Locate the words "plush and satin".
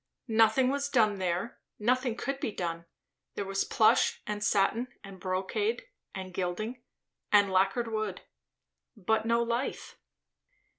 3.63-4.87